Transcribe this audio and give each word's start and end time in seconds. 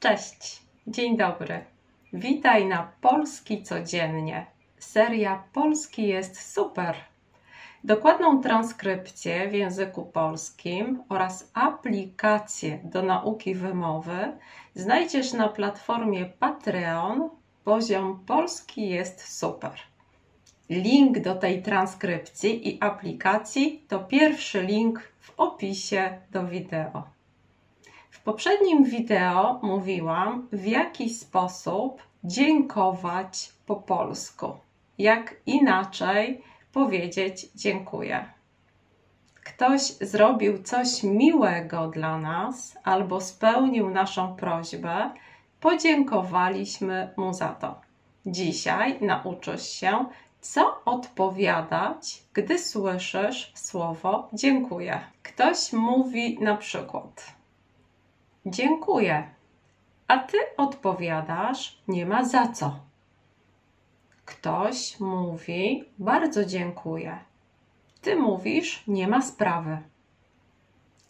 Cześć, 0.00 0.62
dzień 0.86 1.16
dobry. 1.16 1.64
Witaj 2.12 2.66
na 2.66 2.92
Polski 3.00 3.62
Codziennie. 3.62 4.46
Seria 4.78 5.42
Polski 5.52 6.08
jest 6.08 6.52
super. 6.52 6.94
Dokładną 7.84 8.42
transkrypcję 8.42 9.48
w 9.48 9.54
języku 9.54 10.04
polskim 10.04 11.02
oraz 11.08 11.50
aplikację 11.54 12.78
do 12.84 13.02
nauki 13.02 13.54
wymowy 13.54 14.32
znajdziesz 14.74 15.32
na 15.32 15.48
platformie 15.48 16.26
Patreon. 16.26 17.30
Poziom 17.64 18.24
polski 18.26 18.88
jest 18.88 19.38
super. 19.38 19.72
Link 20.70 21.18
do 21.18 21.34
tej 21.34 21.62
transkrypcji 21.62 22.68
i 22.68 22.82
aplikacji 22.82 23.84
to 23.88 23.98
pierwszy 23.98 24.62
link 24.62 25.12
w 25.20 25.40
opisie 25.40 26.18
do 26.30 26.46
wideo. 26.46 27.17
W 28.10 28.22
poprzednim 28.22 28.84
wideo 28.84 29.60
mówiłam, 29.62 30.48
w 30.52 30.66
jaki 30.66 31.10
sposób 31.10 32.02
dziękować 32.24 33.52
po 33.66 33.76
polsku. 33.76 34.52
Jak 34.98 35.36
inaczej 35.46 36.42
powiedzieć 36.72 37.46
dziękuję. 37.54 38.24
Ktoś 39.44 39.82
zrobił 39.82 40.62
coś 40.62 41.02
miłego 41.02 41.88
dla 41.88 42.18
nas 42.18 42.78
albo 42.84 43.20
spełnił 43.20 43.90
naszą 43.90 44.36
prośbę, 44.36 45.10
podziękowaliśmy 45.60 47.10
mu 47.16 47.34
za 47.34 47.48
to. 47.48 47.80
Dzisiaj 48.26 48.98
nauczysz 49.00 49.68
się, 49.68 50.04
co 50.40 50.84
odpowiadać, 50.84 52.22
gdy 52.32 52.58
słyszysz 52.58 53.52
słowo 53.54 54.28
dziękuję. 54.32 55.00
Ktoś 55.22 55.72
mówi 55.72 56.38
na 56.40 56.56
przykład: 56.56 57.37
Dziękuję, 58.46 59.28
a 60.08 60.18
ty 60.18 60.38
odpowiadasz: 60.56 61.78
Nie 61.88 62.06
ma 62.06 62.24
za 62.24 62.48
co. 62.48 62.80
Ktoś 64.24 65.00
mówi: 65.00 65.84
Bardzo 65.98 66.44
dziękuję. 66.44 67.18
Ty 68.00 68.16
mówisz: 68.16 68.84
Nie 68.86 69.08
ma 69.08 69.22
sprawy. 69.22 69.78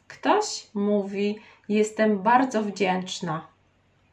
Ktoś 0.08 0.70
mówi: 0.74 1.38
Jestem 1.68 2.22
bardzo 2.22 2.62
wdzięczna. 2.62 3.46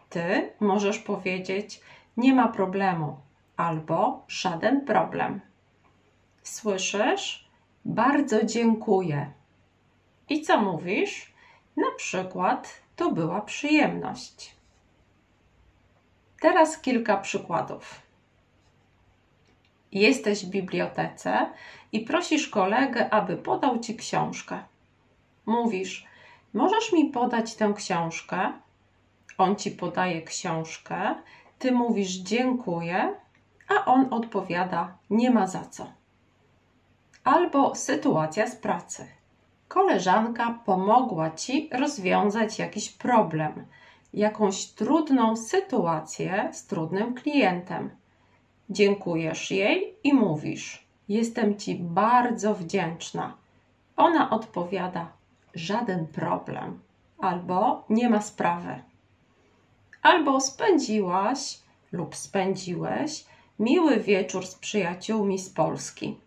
Ty 0.10 0.54
możesz 0.60 1.00
powiedzieć: 1.00 1.82
Nie 2.18 2.34
ma 2.34 2.48
problemu 2.48 3.18
albo 3.58 4.24
żaden 4.28 4.86
problem. 4.86 5.42
Słyszysz? 6.44 7.50
Bardzo 7.86 8.44
dziękuję. 8.44 9.32
I 10.30 10.42
co 10.42 10.62
mówisz? 10.62 11.34
Na 11.78 11.92
przykład, 11.98 12.85
to 12.96 13.12
była 13.12 13.42
przyjemność. 13.42 14.56
Teraz 16.42 16.78
kilka 16.78 17.18
przykładów. 17.18 18.02
Jesteś 19.92 20.46
w 20.46 20.50
bibliotece 20.50 21.50
i 21.92 22.00
prosisz 22.00 22.48
kolegę, 22.48 23.10
aby 23.10 23.38
podał 23.38 23.80
ci 23.80 23.96
książkę. 23.96 24.64
Mówisz: 25.46 26.06
Możesz 26.54 26.94
mi 26.94 27.06
podać 27.10 27.56
tę 27.56 27.74
książkę? 27.76 28.54
On 29.38 29.56
ci 29.56 29.72
podaje 29.72 30.22
książkę, 30.22 31.16
ty 31.60 31.72
mówisz 31.72 32.12
dziękuję, 32.12 33.14
a 33.68 33.86
on 33.86 34.14
odpowiada: 34.14 34.98
Nie 35.10 35.32
ma 35.32 35.48
za 35.48 35.66
co. 35.66 35.88
Albo 37.24 37.76
sytuacja 37.76 38.48
z 38.48 38.56
pracy. 38.56 39.08
Koleżanka 39.68 40.60
pomogła 40.66 41.32
ci 41.32 41.70
rozwiązać 41.72 42.60
jakiś 42.60 42.90
problem, 42.90 43.66
jakąś 44.14 44.66
trudną 44.66 45.36
sytuację 45.36 46.50
z 46.54 46.66
trudnym 46.66 47.14
klientem. 47.14 47.90
Dziękujesz 48.70 49.52
jej 49.52 49.94
i 50.04 50.14
mówisz: 50.14 50.86
Jestem 51.10 51.58
ci 51.58 51.76
bardzo 51.76 52.54
wdzięczna. 52.54 53.34
Ona 53.98 54.30
odpowiada: 54.30 55.08
Żaden 55.56 56.08
problem, 56.08 56.80
albo 57.20 57.84
nie 57.90 58.10
ma 58.10 58.22
sprawy. 58.22 58.80
Albo 60.02 60.42
spędziłaś 60.42 61.60
lub 61.92 62.16
spędziłeś 62.16 63.26
miły 63.60 64.00
wieczór 64.00 64.48
z 64.48 64.56
przyjaciółmi 64.56 65.40
z 65.40 65.50
Polski. 65.50 66.18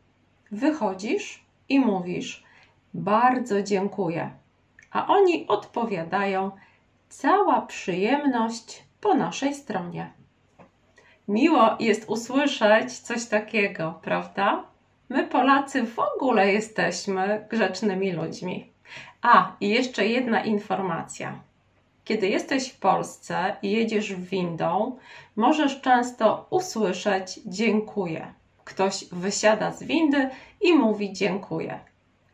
Wychodzisz 0.51 1.45
i 1.69 1.81
mówisz: 1.81 2.48
Bardzo 2.95 3.63
dziękuję. 3.63 4.31
A 4.91 5.07
oni 5.07 5.47
odpowiadają: 5.49 6.51
Cała 7.09 7.61
przyjemność 7.61 8.83
po 9.01 9.15
naszej 9.15 9.55
stronie. 9.55 10.11
Miło 11.29 11.77
jest 11.81 12.09
usłyszeć 12.09 12.99
coś 12.99 13.27
takiego, 13.27 14.01
prawda? 14.03 14.65
My, 15.09 15.27
Polacy, 15.27 15.87
w 15.87 15.99
ogóle 15.99 16.53
jesteśmy 16.53 17.47
grzecznymi 17.51 18.13
ludźmi. 18.13 18.73
A, 19.23 19.53
i 19.61 19.69
jeszcze 19.69 20.07
jedna 20.07 20.45
informacja. 20.45 21.41
Kiedy 22.05 22.29
jesteś 22.29 22.73
w 22.73 22.79
Polsce 22.79 23.57
i 23.63 23.71
jedziesz 23.71 24.15
windą, 24.15 24.97
możesz 25.37 25.81
często 25.81 26.47
usłyszeć 26.51 27.41
dziękuję. 27.47 28.33
Ktoś 28.65 29.05
wysiada 29.13 29.73
z 29.73 29.83
windy 29.83 30.31
i 30.61 30.73
mówi 30.73 31.13
dziękuję. 31.13 31.81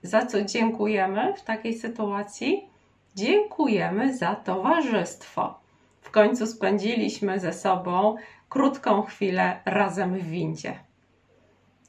Za 0.05 0.27
co 0.27 0.45
dziękujemy 0.45 1.35
w 1.37 1.43
takiej 1.43 1.75
sytuacji? 1.75 2.69
Dziękujemy 3.15 4.17
za 4.17 4.35
towarzystwo. 4.35 5.61
W 6.01 6.11
końcu 6.11 6.47
spędziliśmy 6.47 7.41
ze 7.41 7.53
sobą 7.53 8.17
krótką 8.49 9.03
chwilę 9.03 9.61
razem 9.65 10.19
w 10.19 10.23
windzie. 10.23 10.79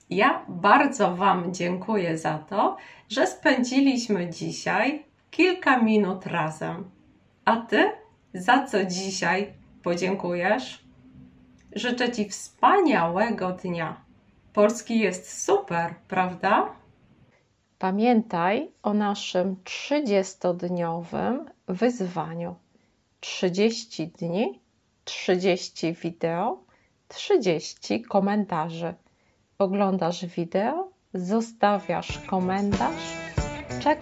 Ja 0.09 0.45
bardzo 0.47 1.15
Wam 1.15 1.53
dziękuję 1.53 2.17
za 2.17 2.37
to, 2.37 2.77
że 3.09 3.27
spędziliśmy 3.27 4.29
dzisiaj 4.29 5.03
kilka 5.31 5.79
minut 5.79 6.25
razem. 6.25 6.89
A 7.45 7.57
Ty 7.57 7.91
za 8.33 8.63
co 8.63 8.85
dzisiaj 8.85 9.53
podziękujesz? 9.83 10.85
Życzę 11.75 12.11
Ci 12.11 12.29
wspaniałego 12.29 13.51
dnia. 13.51 14.01
Polski 14.53 14.99
jest 14.99 15.43
super, 15.43 15.95
prawda? 16.07 16.84
Pamiętaj 17.79 18.71
o 18.83 18.93
naszym 18.93 19.55
30-dniowym 19.63 21.45
wyzwaniu. 21.67 22.55
30 23.19 24.07
dni, 24.07 24.59
30 25.03 25.93
wideo, 25.93 26.63
30 27.07 28.01
komentarzy. 28.01 28.93
Oglądasz 29.57 30.25
wideo, 30.25 30.89
zostawiasz 31.13 32.19
komentarz, 32.19 33.03
czekasz 33.79 33.95